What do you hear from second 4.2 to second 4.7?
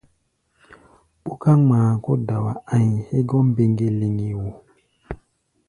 wo!